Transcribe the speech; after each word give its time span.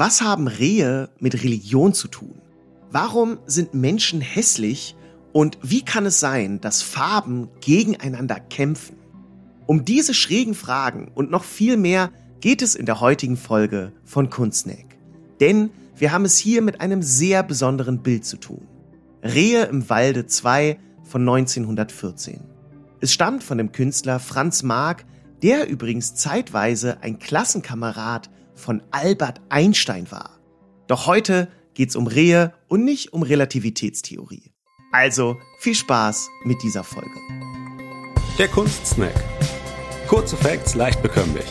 Was 0.00 0.22
haben 0.22 0.48
Rehe 0.48 1.10
mit 1.18 1.44
Religion 1.44 1.92
zu 1.92 2.08
tun? 2.08 2.40
Warum 2.90 3.36
sind 3.44 3.74
Menschen 3.74 4.22
hässlich 4.22 4.96
und 5.34 5.58
wie 5.60 5.84
kann 5.84 6.06
es 6.06 6.18
sein, 6.18 6.58
dass 6.58 6.80
Farben 6.80 7.48
gegeneinander 7.60 8.40
kämpfen? 8.40 8.96
Um 9.66 9.84
diese 9.84 10.14
schrägen 10.14 10.54
Fragen 10.54 11.12
und 11.14 11.30
noch 11.30 11.44
viel 11.44 11.76
mehr 11.76 12.12
geht 12.40 12.62
es 12.62 12.76
in 12.76 12.86
der 12.86 13.00
heutigen 13.00 13.36
Folge 13.36 13.92
von 14.06 14.30
Kunstneck. 14.30 14.86
Denn 15.38 15.68
wir 15.96 16.12
haben 16.12 16.24
es 16.24 16.38
hier 16.38 16.62
mit 16.62 16.80
einem 16.80 17.02
sehr 17.02 17.42
besonderen 17.42 18.02
Bild 18.02 18.24
zu 18.24 18.38
tun. 18.38 18.66
Rehe 19.22 19.64
im 19.64 19.90
Walde 19.90 20.24
2 20.24 20.78
von 21.02 21.28
1914. 21.28 22.40
Es 23.02 23.12
stammt 23.12 23.44
von 23.44 23.58
dem 23.58 23.70
Künstler 23.70 24.18
Franz 24.18 24.62
Marc, 24.62 25.04
der 25.42 25.68
übrigens 25.68 26.14
zeitweise 26.14 27.02
ein 27.02 27.18
Klassenkamerad 27.18 28.30
von 28.60 28.82
Albert 28.92 29.40
Einstein 29.48 30.10
war. 30.12 30.38
Doch 30.86 31.06
heute 31.06 31.48
geht's 31.74 31.96
um 31.96 32.06
Rehe 32.06 32.52
und 32.68 32.84
nicht 32.84 33.12
um 33.12 33.22
Relativitätstheorie. 33.22 34.52
Also 34.92 35.36
viel 35.58 35.74
Spaß 35.74 36.28
mit 36.44 36.62
dieser 36.62 36.84
Folge. 36.84 37.10
Der 38.38 38.48
Kunstsnack. 38.48 39.14
Kurze 40.06 40.36
Facts 40.36 40.74
leicht 40.74 41.02
bekömmlich. 41.02 41.46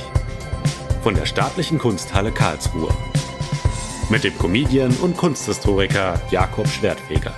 Von 1.04 1.16
der 1.16 1.26
Staatlichen 1.26 1.80
Kunsthalle 1.80 2.32
Karlsruhe. 2.32 2.94
Mit 4.10 4.24
dem 4.24 4.38
Comedian 4.38 4.94
und 4.98 5.16
Kunsthistoriker 5.16 6.22
Jakob 6.32 6.68
Schwertfeger. 6.68 7.34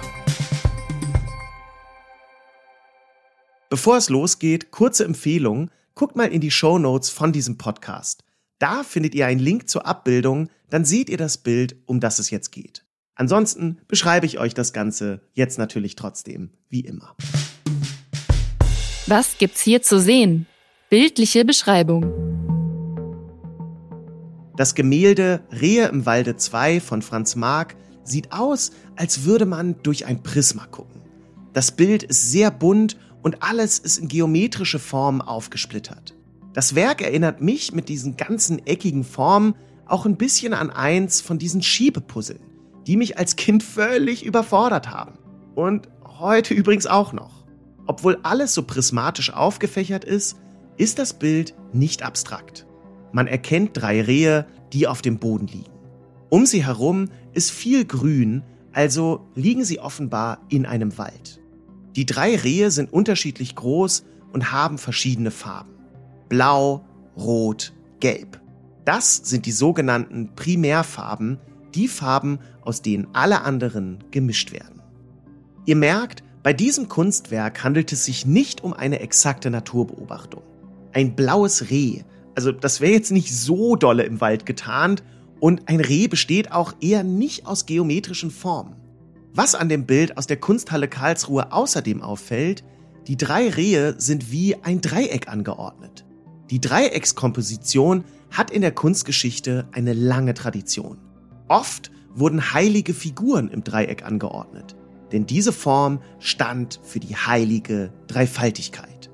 Bevor 3.69 3.97
es 3.97 4.09
losgeht, 4.09 4.71
kurze 4.71 5.05
Empfehlung, 5.05 5.69
guckt 5.95 6.15
mal 6.15 6.31
in 6.31 6.41
die 6.41 6.51
Show 6.51 6.77
Notes 6.77 7.09
von 7.09 7.31
diesem 7.31 7.57
Podcast. 7.57 8.23
Da 8.61 8.83
findet 8.83 9.15
ihr 9.15 9.25
einen 9.25 9.39
Link 9.39 9.67
zur 9.69 9.87
Abbildung, 9.87 10.47
dann 10.69 10.85
seht 10.85 11.09
ihr 11.09 11.17
das 11.17 11.39
Bild, 11.39 11.77
um 11.87 11.99
das 11.99 12.19
es 12.19 12.29
jetzt 12.29 12.51
geht. 12.51 12.85
Ansonsten 13.15 13.79
beschreibe 13.87 14.27
ich 14.27 14.37
euch 14.37 14.53
das 14.53 14.71
Ganze 14.71 15.21
jetzt 15.33 15.57
natürlich 15.57 15.95
trotzdem, 15.95 16.51
wie 16.69 16.81
immer. 16.81 17.15
Was 19.07 19.39
gibt's 19.39 19.61
hier 19.61 19.81
zu 19.81 19.99
sehen? 19.99 20.45
Bildliche 20.91 21.43
Beschreibung. 21.43 22.05
Das 24.57 24.75
Gemälde 24.75 25.41
Rehe 25.51 25.87
im 25.87 26.05
Walde 26.05 26.35
2 26.35 26.81
von 26.81 27.01
Franz 27.01 27.35
Marc 27.35 27.75
sieht 28.03 28.31
aus, 28.31 28.73
als 28.95 29.23
würde 29.23 29.47
man 29.47 29.81
durch 29.81 30.05
ein 30.05 30.21
Prisma 30.21 30.67
gucken. 30.67 31.01
Das 31.53 31.71
Bild 31.71 32.03
ist 32.03 32.29
sehr 32.29 32.51
bunt 32.51 32.95
und 33.23 33.41
alles 33.41 33.79
ist 33.79 33.97
in 33.97 34.07
geometrische 34.07 34.77
Formen 34.77 35.23
aufgesplittert. 35.23 36.13
Das 36.53 36.75
Werk 36.75 37.01
erinnert 37.01 37.41
mich 37.41 37.71
mit 37.71 37.87
diesen 37.87 38.17
ganzen 38.17 38.65
eckigen 38.65 39.03
Formen 39.03 39.55
auch 39.85 40.05
ein 40.05 40.17
bisschen 40.17 40.53
an 40.53 40.69
eins 40.69 41.21
von 41.21 41.37
diesen 41.37 41.61
Schiebepuzzeln, 41.61 42.39
die 42.87 42.97
mich 42.97 43.17
als 43.17 43.35
Kind 43.35 43.63
völlig 43.63 44.25
überfordert 44.25 44.89
haben. 44.89 45.13
Und 45.55 45.87
heute 46.19 46.53
übrigens 46.53 46.87
auch 46.87 47.13
noch. 47.13 47.45
Obwohl 47.87 48.19
alles 48.23 48.53
so 48.53 48.63
prismatisch 48.63 49.33
aufgefächert 49.33 50.05
ist, 50.05 50.37
ist 50.77 50.99
das 50.99 51.13
Bild 51.13 51.53
nicht 51.73 52.03
abstrakt. 52.03 52.65
Man 53.11 53.27
erkennt 53.27 53.71
drei 53.73 54.01
Rehe, 54.01 54.45
die 54.73 54.87
auf 54.87 55.01
dem 55.01 55.19
Boden 55.19 55.47
liegen. 55.47 55.71
Um 56.29 56.45
sie 56.45 56.65
herum 56.65 57.09
ist 57.33 57.51
viel 57.51 57.85
Grün, 57.85 58.43
also 58.71 59.27
liegen 59.35 59.65
sie 59.65 59.79
offenbar 59.79 60.41
in 60.49 60.65
einem 60.65 60.97
Wald. 60.97 61.41
Die 61.95 62.05
drei 62.05 62.35
Rehe 62.37 62.71
sind 62.71 62.91
unterschiedlich 62.93 63.55
groß 63.55 64.05
und 64.31 64.53
haben 64.53 64.77
verschiedene 64.77 65.31
Farben. 65.31 65.80
Blau, 66.31 66.85
Rot, 67.17 67.73
Gelb. 67.99 68.39
Das 68.85 69.17
sind 69.17 69.45
die 69.45 69.51
sogenannten 69.51 70.33
Primärfarben, 70.33 71.41
die 71.75 71.89
Farben, 71.89 72.39
aus 72.61 72.81
denen 72.81 73.09
alle 73.11 73.41
anderen 73.41 74.01
gemischt 74.11 74.53
werden. 74.53 74.81
Ihr 75.65 75.75
merkt, 75.75 76.23
bei 76.41 76.53
diesem 76.53 76.87
Kunstwerk 76.87 77.65
handelt 77.65 77.91
es 77.91 78.05
sich 78.05 78.25
nicht 78.25 78.63
um 78.63 78.71
eine 78.71 79.01
exakte 79.01 79.49
Naturbeobachtung. 79.49 80.41
Ein 80.93 81.17
blaues 81.17 81.69
Reh, 81.69 82.03
also 82.33 82.53
das 82.53 82.79
wäre 82.79 82.93
jetzt 82.93 83.11
nicht 83.11 83.35
so 83.35 83.75
dolle 83.75 84.03
im 84.03 84.21
Wald 84.21 84.45
getarnt 84.45 85.03
und 85.41 85.67
ein 85.67 85.81
Reh 85.81 86.07
besteht 86.07 86.53
auch 86.53 86.75
eher 86.79 87.03
nicht 87.03 87.45
aus 87.45 87.65
geometrischen 87.65 88.31
Formen. 88.31 88.77
Was 89.33 89.53
an 89.53 89.67
dem 89.67 89.85
Bild 89.85 90.17
aus 90.17 90.27
der 90.27 90.37
Kunsthalle 90.37 90.87
Karlsruhe 90.87 91.51
außerdem 91.51 92.01
auffällt, 92.01 92.63
die 93.07 93.17
drei 93.17 93.49
Rehe 93.49 93.95
sind 93.97 94.31
wie 94.31 94.55
ein 94.63 94.79
Dreieck 94.79 95.27
angeordnet. 95.27 96.05
Die 96.51 96.59
Dreieckskomposition 96.59 98.03
hat 98.29 98.51
in 98.51 98.61
der 98.61 98.73
Kunstgeschichte 98.73 99.69
eine 99.71 99.93
lange 99.93 100.33
Tradition. 100.33 100.97
Oft 101.47 101.91
wurden 102.13 102.53
heilige 102.53 102.93
Figuren 102.93 103.47
im 103.47 103.63
Dreieck 103.63 104.03
angeordnet, 104.03 104.75
denn 105.13 105.25
diese 105.25 105.53
Form 105.53 106.01
stand 106.19 106.81
für 106.83 106.99
die 106.99 107.15
heilige 107.15 107.93
Dreifaltigkeit. 108.07 109.09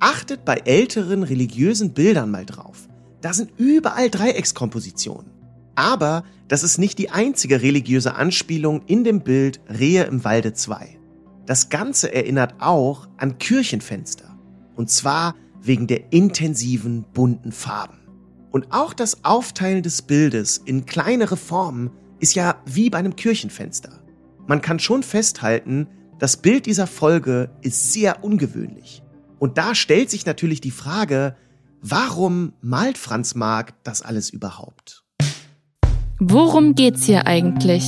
Achtet 0.00 0.46
bei 0.46 0.62
älteren 0.64 1.24
religiösen 1.24 1.92
Bildern 1.92 2.30
mal 2.30 2.46
drauf. 2.46 2.88
Da 3.20 3.34
sind 3.34 3.52
überall 3.58 4.08
Dreieckskompositionen. 4.08 5.30
Aber 5.74 6.24
das 6.48 6.62
ist 6.62 6.78
nicht 6.78 6.98
die 6.98 7.10
einzige 7.10 7.60
religiöse 7.60 8.14
Anspielung 8.14 8.80
in 8.86 9.04
dem 9.04 9.20
Bild 9.20 9.60
Rehe 9.68 10.04
im 10.04 10.24
Walde 10.24 10.54
2. 10.54 10.98
Das 11.44 11.68
Ganze 11.68 12.14
erinnert 12.14 12.54
auch 12.60 13.08
an 13.18 13.36
Kirchenfenster. 13.36 14.38
Und 14.74 14.88
zwar 14.88 15.34
wegen 15.62 15.86
der 15.86 16.12
intensiven 16.12 17.04
bunten 17.14 17.52
Farben. 17.52 17.98
Und 18.50 18.66
auch 18.70 18.92
das 18.92 19.24
Aufteilen 19.24 19.82
des 19.82 20.02
Bildes 20.02 20.58
in 20.58 20.84
kleinere 20.84 21.36
Formen 21.36 21.90
ist 22.20 22.34
ja 22.34 22.56
wie 22.66 22.90
bei 22.90 22.98
einem 22.98 23.16
Kirchenfenster. 23.16 24.00
Man 24.46 24.60
kann 24.60 24.78
schon 24.78 25.02
festhalten, 25.02 25.86
das 26.18 26.36
Bild 26.36 26.66
dieser 26.66 26.86
Folge 26.86 27.50
ist 27.62 27.92
sehr 27.92 28.22
ungewöhnlich. 28.22 29.02
Und 29.38 29.58
da 29.58 29.74
stellt 29.74 30.10
sich 30.10 30.26
natürlich 30.26 30.60
die 30.60 30.70
Frage, 30.70 31.36
warum 31.80 32.52
malt 32.60 32.98
Franz 32.98 33.34
Marc 33.34 33.74
das 33.82 34.02
alles 34.02 34.30
überhaupt? 34.30 35.04
Worum 36.20 36.74
geht's 36.74 37.04
hier 37.04 37.26
eigentlich? 37.26 37.84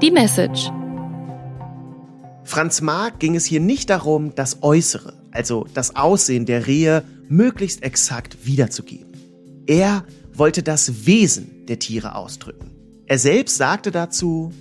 Die 0.00 0.12
Message. 0.12 0.70
Franz 2.44 2.80
Marc 2.80 3.18
ging 3.18 3.34
es 3.34 3.44
hier 3.44 3.60
nicht 3.60 3.90
darum, 3.90 4.34
das 4.34 4.62
Äußere, 4.62 5.21
also 5.32 5.66
das 5.74 5.96
Aussehen 5.96 6.46
der 6.46 6.66
Rehe, 6.66 7.04
möglichst 7.28 7.82
exakt 7.82 8.44
wiederzugeben. 8.44 9.12
Er 9.66 10.04
wollte 10.34 10.62
das 10.62 11.06
Wesen 11.06 11.66
der 11.66 11.78
Tiere 11.78 12.14
ausdrücken. 12.14 12.70
Er 13.06 13.18
selbst 13.18 13.56
sagte 13.56 13.90
dazu, 13.90 14.52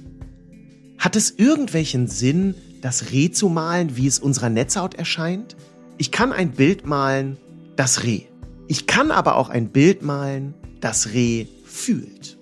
hat 0.98 1.16
es 1.16 1.32
irgendwelchen 1.32 2.08
Sinn, 2.08 2.56
das 2.82 3.12
Reh 3.12 3.32
zu 3.32 3.50
malen, 3.50 3.96
wie 3.98 4.08
es 4.08 4.20
unserer 4.20 4.50
Netzhaut 4.50 4.96
erscheint? 4.96 5.56
Ich 5.98 6.12
kann 6.12 6.32
ein 6.32 6.52
Bild 6.52 6.86
malen, 6.86 7.38
das 7.76 8.04
Reh. 8.04 8.24
Ich 8.68 8.88
kann 8.88 9.12
aber 9.12 9.36
auch 9.36 9.50
ein 9.50 9.70
Bild 9.70 10.02
malen, 10.02 10.54
das 10.80 11.14
Reh 11.14 11.46
fühlt. 11.66 12.38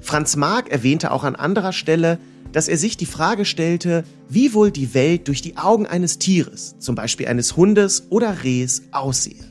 Franz 0.00 0.36
Marc 0.36 0.70
erwähnte 0.70 1.10
auch 1.10 1.24
an 1.24 1.36
anderer 1.36 1.72
Stelle, 1.72 2.18
dass 2.52 2.68
er 2.68 2.76
sich 2.76 2.96
die 2.96 3.06
Frage 3.06 3.44
stellte, 3.44 4.04
wie 4.28 4.54
wohl 4.54 4.70
die 4.70 4.94
Welt 4.94 5.28
durch 5.28 5.42
die 5.42 5.56
Augen 5.56 5.86
eines 5.86 6.18
Tieres, 6.18 6.76
zum 6.78 6.94
Beispiel 6.94 7.28
eines 7.28 7.56
Hundes 7.56 8.06
oder 8.10 8.42
Rehs, 8.42 8.82
aussehe. 8.92 9.44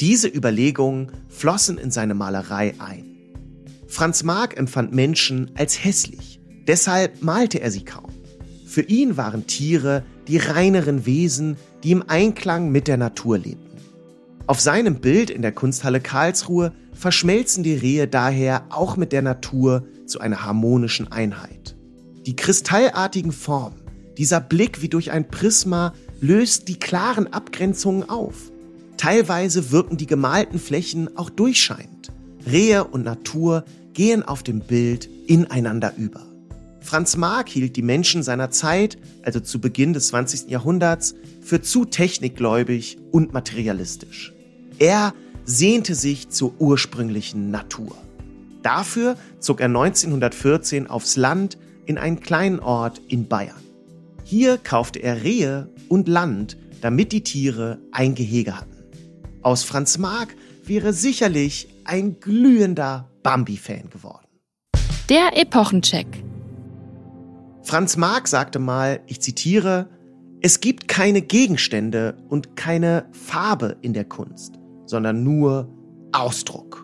Diese 0.00 0.28
Überlegungen 0.28 1.12
flossen 1.28 1.78
in 1.78 1.90
seine 1.90 2.14
Malerei 2.14 2.74
ein. 2.78 3.16
Franz 3.86 4.24
Marc 4.24 4.56
empfand 4.56 4.92
Menschen 4.92 5.50
als 5.54 5.84
hässlich, 5.84 6.40
deshalb 6.66 7.22
malte 7.22 7.60
er 7.60 7.70
sie 7.70 7.84
kaum. 7.84 8.10
Für 8.66 8.82
ihn 8.82 9.16
waren 9.16 9.46
Tiere 9.46 10.02
die 10.28 10.38
reineren 10.38 11.04
Wesen, 11.04 11.56
die 11.84 11.92
im 11.92 12.02
Einklang 12.08 12.70
mit 12.70 12.88
der 12.88 12.96
Natur 12.96 13.38
lebten. 13.38 13.76
Auf 14.46 14.60
seinem 14.60 15.00
Bild 15.00 15.30
in 15.30 15.42
der 15.42 15.52
Kunsthalle 15.52 16.00
Karlsruhe 16.00 16.72
verschmelzen 16.92 17.62
die 17.62 17.74
Rehe 17.74 18.08
daher 18.08 18.64
auch 18.70 18.96
mit 18.96 19.12
der 19.12 19.22
Natur 19.22 19.86
zu 20.06 20.20
einer 20.20 20.44
harmonischen 20.44 21.10
Einheit. 21.12 21.76
Die 22.26 22.36
kristallartigen 22.36 23.32
Formen, 23.32 23.80
dieser 24.16 24.40
Blick 24.40 24.80
wie 24.80 24.88
durch 24.88 25.10
ein 25.10 25.26
Prisma 25.26 25.92
löst 26.20 26.68
die 26.68 26.78
klaren 26.78 27.32
Abgrenzungen 27.32 28.08
auf. 28.08 28.52
Teilweise 28.96 29.72
wirken 29.72 29.96
die 29.96 30.06
gemalten 30.06 30.60
Flächen 30.60 31.16
auch 31.16 31.30
durchscheinend. 31.30 32.12
Rehe 32.46 32.84
und 32.84 33.04
Natur 33.04 33.64
gehen 33.92 34.22
auf 34.22 34.44
dem 34.44 34.60
Bild 34.60 35.08
ineinander 35.26 35.94
über. 35.96 36.20
Franz 36.80 37.16
Marc 37.16 37.48
hielt 37.48 37.74
die 37.76 37.82
Menschen 37.82 38.22
seiner 38.22 38.50
Zeit, 38.50 38.98
also 39.22 39.40
zu 39.40 39.60
Beginn 39.60 39.92
des 39.92 40.08
20. 40.08 40.48
Jahrhunderts, 40.48 41.14
für 41.40 41.60
zu 41.60 41.84
technikgläubig 41.84 42.98
und 43.10 43.32
materialistisch. 43.32 44.32
Er 44.78 45.14
sehnte 45.44 45.96
sich 45.96 46.28
zur 46.28 46.54
ursprünglichen 46.60 47.50
Natur. 47.50 47.96
Dafür 48.62 49.16
zog 49.40 49.60
er 49.60 49.66
1914 49.66 50.86
aufs 50.86 51.16
Land 51.16 51.58
in 51.86 51.98
einen 51.98 52.20
kleinen 52.20 52.60
Ort 52.60 53.00
in 53.08 53.28
Bayern. 53.28 53.60
Hier 54.24 54.58
kaufte 54.58 55.00
er 55.00 55.22
Rehe 55.22 55.68
und 55.88 56.08
Land, 56.08 56.56
damit 56.80 57.12
die 57.12 57.22
Tiere 57.22 57.78
ein 57.92 58.14
Gehege 58.14 58.56
hatten. 58.56 58.84
Aus 59.42 59.64
Franz 59.64 59.98
Marc 59.98 60.34
wäre 60.64 60.92
sicherlich 60.92 61.68
ein 61.84 62.20
glühender 62.20 63.10
Bambi-Fan 63.22 63.90
geworden. 63.90 64.26
Der 65.08 65.36
Epochencheck. 65.36 66.06
Franz 67.62 67.96
Marc 67.96 68.28
sagte 68.28 68.58
mal, 68.58 69.00
ich 69.06 69.20
zitiere, 69.20 69.88
es 70.40 70.60
gibt 70.60 70.88
keine 70.88 71.22
Gegenstände 71.22 72.16
und 72.28 72.56
keine 72.56 73.06
Farbe 73.12 73.76
in 73.80 73.92
der 73.92 74.04
Kunst, 74.04 74.58
sondern 74.86 75.22
nur 75.22 75.68
Ausdruck. 76.12 76.81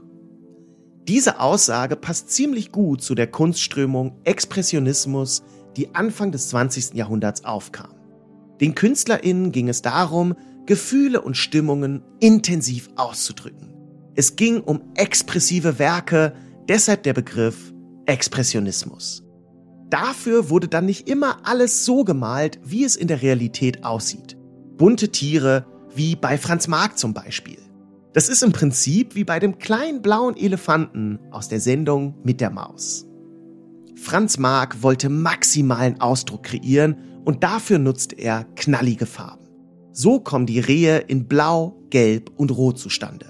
Diese 1.09 1.41
Aussage 1.41 1.97
passt 1.97 2.29
ziemlich 2.29 2.71
gut 2.71 3.01
zu 3.01 3.15
der 3.15 3.29
Kunstströmung 3.29 4.21
Expressionismus, 4.25 5.43
die 5.75 5.95
Anfang 5.95 6.33
des 6.33 6.51
20. 6.51 6.93
Jahrhunderts 6.93 7.47
aufkam. 7.47 7.95
Den 8.61 8.75
KünstlerInnen 8.75 9.51
ging 9.51 9.71
es 9.71 9.81
darum, 9.81 10.35
Gefühle 10.67 11.23
und 11.23 11.35
Stimmungen 11.35 12.03
intensiv 12.21 12.91
auszudrücken. 12.97 13.73
Es 14.17 14.37
ging 14.37 14.61
um 14.61 14.83
expressive 14.97 15.79
Werke, 15.79 16.35
deshalb 16.69 17.05
der 17.05 17.15
Begriff 17.15 17.73
Expressionismus. 18.05 19.23
Dafür 19.89 20.51
wurde 20.51 20.69
dann 20.69 20.85
nicht 20.85 21.09
immer 21.09 21.39
alles 21.45 21.87
so 21.87 22.05
gemalt, 22.05 22.61
wie 22.65 22.85
es 22.85 22.97
in 22.97 23.09
der 23.09 23.23
Realität 23.23 23.83
aussieht. 23.83 24.37
Bunte 24.77 25.09
Tiere, 25.09 25.65
wie 25.95 26.17
bei 26.17 26.37
Franz 26.37 26.69
Marc 26.69 26.99
zum 26.99 27.15
Beispiel. 27.15 27.68
Das 28.13 28.29
ist 28.29 28.43
im 28.43 28.53
Prinzip 28.53 29.15
wie 29.15 29.25
bei 29.25 29.39
dem 29.39 29.59
kleinen 29.59 30.03
blauen 30.03 30.37
Elefanten 30.37 31.19
aus 31.31 31.49
der 31.49 31.61
Sendung 31.61 32.15
mit 32.25 32.41
der 32.41 32.51
Maus. 32.51 33.07
Franz 33.97 34.39
Marc 34.39 34.83
wollte 34.83 35.09
maximalen 35.09 36.01
Ausdruck 36.01 36.45
kreieren 36.45 36.97
und 37.25 37.43
dafür 37.43 37.79
nutzte 37.79 38.17
er 38.17 38.45
knallige 38.57 39.07
Farben. 39.07 39.49
So 39.93 40.21
kommen 40.21 40.47
die 40.47 40.61
Rehe 40.61 40.99
in 40.99 41.27
Blau, 41.27 41.83
Gelb 41.91 42.31
und 42.37 42.51
Rot 42.51 42.79
zustande. 42.79 43.27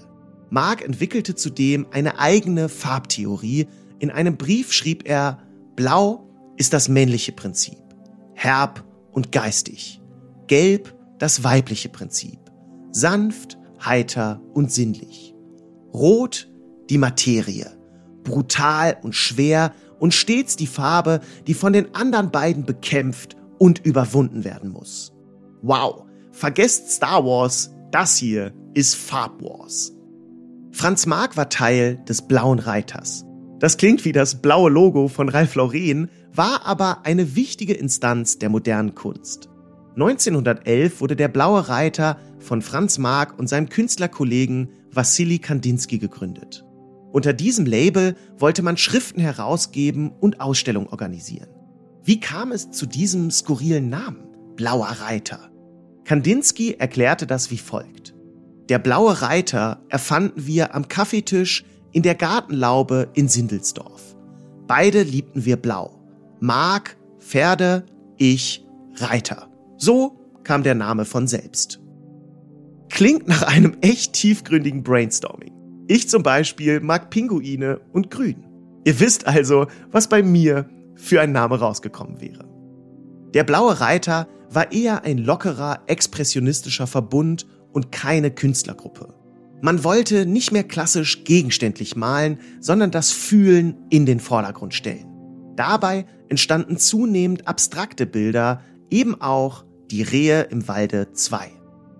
Marc 0.50 0.84
entwickelte 0.84 1.34
zudem 1.34 1.86
eine 1.90 2.18
eigene 2.18 2.68
Farbtheorie. 2.68 3.66
In 3.98 4.10
einem 4.10 4.36
Brief 4.36 4.72
schrieb 4.72 5.08
er, 5.08 5.38
Blau 5.76 6.28
ist 6.56 6.72
das 6.72 6.88
männliche 6.88 7.32
Prinzip, 7.32 7.78
herb 8.34 8.84
und 9.12 9.32
geistig. 9.32 10.00
Gelb 10.46 10.94
das 11.18 11.42
weibliche 11.42 11.88
Prinzip, 11.88 12.38
sanft, 12.92 13.57
heiter 13.84 14.40
und 14.52 14.72
sinnlich. 14.72 15.34
Rot 15.92 16.50
die 16.90 16.98
Materie, 16.98 17.76
brutal 18.24 18.96
und 19.02 19.14
schwer 19.14 19.72
und 19.98 20.14
stets 20.14 20.56
die 20.56 20.66
Farbe, 20.66 21.20
die 21.46 21.54
von 21.54 21.72
den 21.72 21.94
anderen 21.94 22.30
beiden 22.30 22.64
bekämpft 22.64 23.36
und 23.58 23.84
überwunden 23.84 24.44
werden 24.44 24.70
muss. 24.70 25.12
Wow, 25.60 26.08
Vergesst 26.38 26.92
Star 26.92 27.24
Wars, 27.24 27.74
das 27.90 28.16
hier 28.16 28.52
ist 28.72 28.94
Farb 28.94 29.42
Wars. 29.42 29.92
Franz 30.70 31.04
Marc 31.04 31.36
war 31.36 31.48
Teil 31.48 31.96
des 32.08 32.28
Blauen 32.28 32.60
Reiters. 32.60 33.24
Das 33.58 33.76
klingt 33.76 34.04
wie 34.04 34.12
das 34.12 34.40
blaue 34.40 34.70
Logo 34.70 35.08
von 35.08 35.28
Ralph 35.28 35.56
Lauren, 35.56 36.10
war 36.32 36.64
aber 36.64 37.04
eine 37.04 37.34
wichtige 37.34 37.74
Instanz 37.74 38.38
der 38.38 38.50
modernen 38.50 38.94
Kunst. 38.94 39.48
1911 39.98 41.00
wurde 41.00 41.16
der 41.16 41.26
Blaue 41.26 41.68
Reiter 41.68 42.18
von 42.38 42.62
Franz 42.62 42.98
Marc 42.98 43.36
und 43.36 43.48
seinem 43.48 43.68
Künstlerkollegen 43.68 44.68
Wassili 44.92 45.40
Kandinsky 45.40 45.98
gegründet. 45.98 46.64
Unter 47.10 47.32
diesem 47.32 47.66
Label 47.66 48.14
wollte 48.36 48.62
man 48.62 48.76
Schriften 48.76 49.20
herausgeben 49.20 50.12
und 50.20 50.40
Ausstellungen 50.40 50.88
organisieren. 50.88 51.48
Wie 52.04 52.20
kam 52.20 52.52
es 52.52 52.70
zu 52.70 52.86
diesem 52.86 53.32
skurrilen 53.32 53.88
Namen? 53.88 54.22
Blauer 54.54 54.86
Reiter. 54.86 55.50
Kandinsky 56.04 56.74
erklärte 56.78 57.26
das 57.26 57.50
wie 57.50 57.58
folgt. 57.58 58.14
Der 58.68 58.78
blaue 58.78 59.20
Reiter 59.20 59.82
erfanden 59.88 60.46
wir 60.46 60.76
am 60.76 60.86
Kaffeetisch 60.86 61.64
in 61.90 62.04
der 62.04 62.14
Gartenlaube 62.14 63.08
in 63.14 63.26
Sindelsdorf. 63.26 64.14
Beide 64.68 65.02
liebten 65.02 65.44
wir 65.44 65.56
blau. 65.56 66.00
Mark, 66.38 66.96
Pferde, 67.18 67.84
ich, 68.16 68.64
Reiter. 68.94 69.47
So 69.78 70.18
kam 70.42 70.64
der 70.64 70.74
Name 70.74 71.04
von 71.04 71.26
selbst. 71.28 71.80
Klingt 72.90 73.28
nach 73.28 73.42
einem 73.42 73.76
echt 73.80 74.12
tiefgründigen 74.12 74.82
Brainstorming. 74.82 75.52
Ich 75.86 76.08
zum 76.08 76.22
Beispiel 76.22 76.80
mag 76.80 77.10
Pinguine 77.10 77.80
und 77.92 78.10
Grün. 78.10 78.44
Ihr 78.84 78.98
wisst 78.98 79.26
also, 79.26 79.68
was 79.92 80.08
bei 80.08 80.22
mir 80.22 80.68
für 80.96 81.20
ein 81.20 81.32
Name 81.32 81.60
rausgekommen 81.60 82.20
wäre. 82.20 82.44
Der 83.34 83.44
blaue 83.44 83.80
Reiter 83.80 84.26
war 84.50 84.72
eher 84.72 85.04
ein 85.04 85.18
lockerer, 85.18 85.80
expressionistischer 85.86 86.86
Verbund 86.86 87.46
und 87.72 87.92
keine 87.92 88.30
Künstlergruppe. 88.32 89.14
Man 89.60 89.84
wollte 89.84 90.26
nicht 90.26 90.50
mehr 90.50 90.64
klassisch 90.64 91.24
gegenständlich 91.24 91.94
malen, 91.94 92.38
sondern 92.60 92.90
das 92.90 93.12
Fühlen 93.12 93.76
in 93.90 94.06
den 94.06 94.18
Vordergrund 94.18 94.74
stellen. 94.74 95.06
Dabei 95.56 96.06
entstanden 96.28 96.78
zunehmend 96.78 97.46
abstrakte 97.46 98.06
Bilder, 98.06 98.62
eben 98.90 99.20
auch 99.20 99.64
die 99.90 100.02
Rehe 100.02 100.42
im 100.42 100.68
Walde 100.68 101.12
2. 101.12 101.50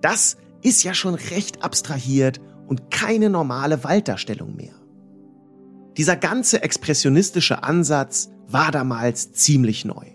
Das 0.00 0.36
ist 0.62 0.82
ja 0.82 0.94
schon 0.94 1.14
recht 1.14 1.62
abstrahiert 1.62 2.40
und 2.66 2.90
keine 2.90 3.30
normale 3.30 3.84
Walddarstellung 3.84 4.54
mehr. 4.56 4.74
Dieser 5.96 6.16
ganze 6.16 6.62
expressionistische 6.62 7.62
Ansatz 7.64 8.30
war 8.46 8.70
damals 8.70 9.32
ziemlich 9.32 9.84
neu. 9.84 10.06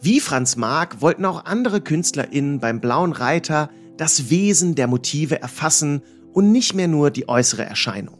Wie 0.00 0.20
Franz 0.20 0.56
Marc 0.56 1.00
wollten 1.00 1.24
auch 1.24 1.44
andere 1.44 1.80
KünstlerInnen 1.80 2.60
beim 2.60 2.80
Blauen 2.80 3.12
Reiter 3.12 3.70
das 3.96 4.30
Wesen 4.30 4.74
der 4.74 4.86
Motive 4.86 5.40
erfassen 5.40 6.02
und 6.32 6.52
nicht 6.52 6.74
mehr 6.74 6.88
nur 6.88 7.10
die 7.10 7.28
äußere 7.28 7.64
Erscheinung. 7.64 8.18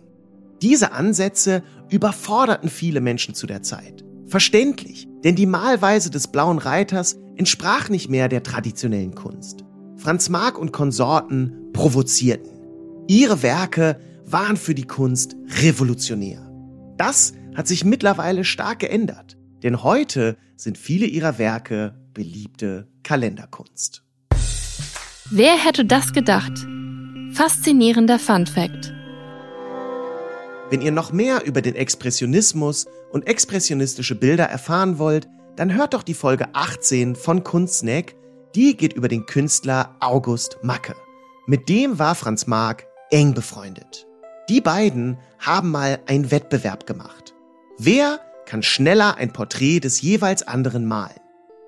Diese 0.60 0.92
Ansätze 0.92 1.62
überforderten 1.88 2.68
viele 2.68 3.00
Menschen 3.00 3.34
zu 3.34 3.46
der 3.46 3.62
Zeit. 3.62 4.04
Verständlich, 4.26 5.08
denn 5.24 5.36
die 5.36 5.46
Malweise 5.46 6.10
des 6.10 6.28
Blauen 6.28 6.58
Reiters 6.58 7.16
entsprach 7.38 7.88
nicht 7.88 8.10
mehr 8.10 8.28
der 8.28 8.42
traditionellen 8.42 9.14
Kunst. 9.14 9.64
Franz 9.96 10.28
Marc 10.28 10.58
und 10.58 10.72
Konsorten 10.72 11.72
provozierten. 11.72 12.50
Ihre 13.06 13.42
Werke 13.42 13.98
waren 14.26 14.56
für 14.56 14.74
die 14.74 14.86
Kunst 14.86 15.36
revolutionär. 15.62 16.50
Das 16.96 17.32
hat 17.54 17.66
sich 17.66 17.84
mittlerweile 17.84 18.44
stark 18.44 18.80
geändert. 18.80 19.36
Denn 19.62 19.82
heute 19.82 20.36
sind 20.56 20.78
viele 20.78 21.06
ihrer 21.06 21.38
Werke 21.38 21.94
beliebte 22.12 22.88
Kalenderkunst. 23.02 24.04
Wer 25.30 25.56
hätte 25.56 25.84
das 25.84 26.12
gedacht? 26.12 26.52
Faszinierender 27.32 28.18
Fun 28.18 28.46
Fact. 28.46 28.92
Wenn 30.70 30.82
ihr 30.82 30.92
noch 30.92 31.12
mehr 31.12 31.44
über 31.46 31.62
den 31.62 31.74
Expressionismus 31.74 32.86
und 33.10 33.26
expressionistische 33.26 34.14
Bilder 34.14 34.44
erfahren 34.44 34.98
wollt, 34.98 35.28
dann 35.58 35.74
hört 35.74 35.92
doch 35.92 36.04
die 36.04 36.14
Folge 36.14 36.46
18 36.52 37.16
von 37.16 37.42
Kunstsnack. 37.42 38.14
Die 38.54 38.76
geht 38.76 38.92
über 38.92 39.08
den 39.08 39.26
Künstler 39.26 39.96
August 39.98 40.58
Macke. 40.62 40.94
Mit 41.46 41.68
dem 41.68 41.98
war 41.98 42.14
Franz 42.14 42.46
Marc 42.46 42.86
eng 43.10 43.34
befreundet. 43.34 44.06
Die 44.48 44.60
beiden 44.60 45.18
haben 45.40 45.72
mal 45.72 45.98
einen 46.06 46.30
Wettbewerb 46.30 46.86
gemacht. 46.86 47.34
Wer 47.76 48.20
kann 48.46 48.62
schneller 48.62 49.16
ein 49.16 49.32
Porträt 49.32 49.80
des 49.80 50.00
jeweils 50.00 50.46
anderen 50.46 50.86
malen. 50.86 51.20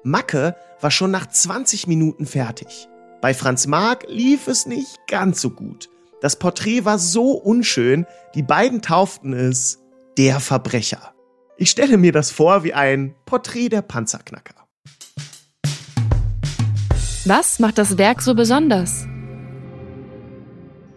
Macke 0.05 0.55
war 0.81 0.93
schon 0.93 1.11
nach 1.11 1.27
20 1.27 1.89
Minuten 1.89 2.27
fertig. 2.27 2.89
Bei 3.21 3.35
Franz 3.35 3.67
Marc 3.67 4.07
lief 4.09 4.47
es 4.47 4.67
nicht 4.67 4.99
ganz 5.09 5.41
so 5.41 5.51
gut. 5.51 5.91
Das 6.21 6.37
Porträt 6.37 6.85
war 6.85 7.01
so 7.01 7.33
unschön, 7.33 8.07
die 8.37 8.45
beiden 8.45 8.83
tauften 8.83 9.33
es 9.33 9.81
der 10.17 10.39
Verbrecher. 10.39 11.13
Ich 11.61 11.71
stelle 11.71 11.97
mir 11.97 12.11
das 12.11 12.33
vor 12.33 12.65
wie 12.65 12.75
ein 12.75 13.15
Porträt 13.27 13.69
der 13.69 13.83
Panzerknacker. 13.83 14.67
Was 17.25 17.61
macht 17.61 17.79
das 17.79 17.97
Werk 17.99 18.23
so 18.23 18.35
besonders? 18.35 19.07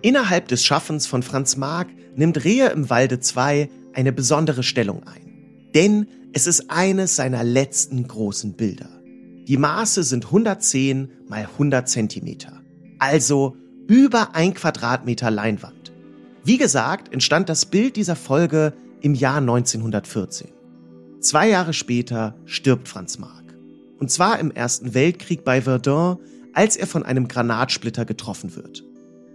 Innerhalb 0.01 0.47
des 0.47 0.65
Schaffens 0.65 1.05
von 1.05 1.21
Franz 1.21 1.57
Marc 1.57 1.89
nimmt 2.15 2.43
Rehe 2.43 2.69
im 2.69 2.89
Walde 2.89 3.19
2 3.19 3.69
eine 3.93 4.11
besondere 4.11 4.63
Stellung 4.63 5.03
ein 5.05 5.23
denn 5.73 6.07
es 6.33 6.47
ist 6.47 6.69
eines 6.69 7.15
seiner 7.15 7.43
letzten 7.43 8.07
großen 8.07 8.53
Bilder. 8.53 8.89
Die 9.47 9.57
Maße 9.57 10.03
sind 10.03 10.25
110 10.25 11.11
mal 11.27 11.47
100 11.53 11.87
Zentimeter, 11.87 12.61
also 12.99 13.57
über 13.87 14.35
ein 14.35 14.53
Quadratmeter 14.53 15.31
Leinwand. 15.31 15.91
Wie 16.45 16.57
gesagt, 16.57 17.13
entstand 17.13 17.49
das 17.49 17.65
Bild 17.65 17.95
dieser 17.95 18.15
Folge 18.15 18.73
im 19.03 19.13
Jahr 19.13 19.37
1914. 19.37 20.47
Zwei 21.19 21.49
Jahre 21.49 21.73
später 21.73 22.35
stirbt 22.45 22.87
Franz 22.87 23.19
Marc. 23.19 23.43
Und 23.99 24.09
zwar 24.09 24.39
im 24.39 24.49
Ersten 24.49 24.93
Weltkrieg 24.93 25.43
bei 25.43 25.61
Verdun, 25.61 26.17
als 26.53 26.77
er 26.77 26.87
von 26.87 27.03
einem 27.03 27.27
Granatsplitter 27.27 28.05
getroffen 28.05 28.55
wird. 28.55 28.83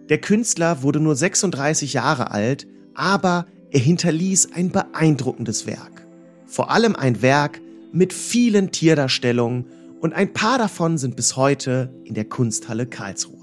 Der 0.09 0.19
Künstler 0.19 0.83
wurde 0.83 1.01
nur 1.01 1.15
36 1.15 1.93
Jahre 1.93 2.31
alt, 2.31 2.67
aber 2.95 3.47
er 3.71 3.81
hinterließ 3.81 4.53
ein 4.55 4.71
beeindruckendes 4.71 5.67
Werk. 5.67 6.07
Vor 6.47 6.71
allem 6.71 6.97
ein 6.97 7.21
Werk 7.21 7.61
mit 7.93 8.15
vielen 8.15 8.73
Tierdarstellungen 8.73 9.67
und 10.01 10.15
ein 10.15 10.33
paar 10.33 10.57
davon 10.57 10.97
sind 10.97 11.15
bis 11.15 11.37
heute 11.37 11.93
in 12.05 12.15
der 12.15 12.25
Kunsthalle 12.25 12.87
Karlsruhe. 12.87 13.38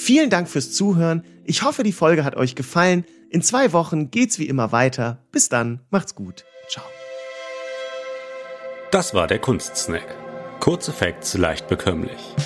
Vielen 0.00 0.30
Dank 0.30 0.48
fürs 0.48 0.70
Zuhören. 0.70 1.24
Ich 1.44 1.64
hoffe, 1.64 1.82
die 1.82 1.92
Folge 1.92 2.24
hat 2.24 2.36
euch 2.36 2.54
gefallen. 2.54 3.04
In 3.30 3.42
zwei 3.42 3.72
Wochen 3.72 4.12
geht's 4.12 4.38
wie 4.38 4.46
immer 4.46 4.70
weiter. 4.70 5.24
Bis 5.32 5.48
dann, 5.48 5.80
macht's 5.90 6.14
gut. 6.14 6.44
Ciao. 6.70 6.84
Das 8.92 9.12
war 9.12 9.26
der 9.26 9.40
Kunstsnack. 9.40 10.14
Kurze 10.60 10.92
Facts 10.92 11.36
leicht 11.36 11.66
bekömmlich. 11.66 12.36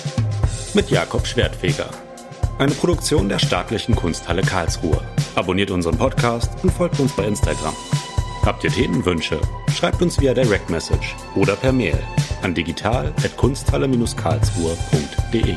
Mit 0.73 0.89
Jakob 0.89 1.27
Schwertfeger. 1.27 1.91
Eine 2.57 2.73
Produktion 2.73 3.29
der 3.29 3.37
Staatlichen 3.37 3.95
Kunsthalle 3.95 4.41
Karlsruhe. 4.41 5.03
Abonniert 5.35 5.69
unseren 5.69 5.99
Podcast 5.99 6.49
und 6.63 6.71
folgt 6.71 6.99
uns 6.99 7.15
bei 7.15 7.27
Instagram. 7.27 7.75
Habt 8.41 8.63
ihr 8.63 8.71
Themenwünsche? 8.71 9.39
Schreibt 9.71 10.01
uns 10.01 10.19
via 10.19 10.33
Direct 10.33 10.71
Message 10.71 11.15
oder 11.35 11.55
per 11.55 11.71
Mail 11.71 11.99
an 12.41 12.55
digital.kunsthalle-karlsruhe.de. 12.55 15.55